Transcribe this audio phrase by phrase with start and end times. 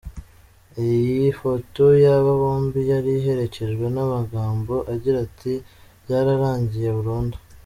[0.85, 5.53] Iyi foto y’aba bombi yari iherekejwe n’amagambo agira ati:
[6.03, 7.37] “Byararangiye burundu!!”.